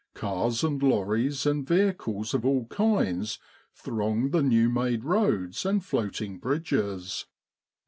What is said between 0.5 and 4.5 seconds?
and lorries and vehicles of all kinds thronged the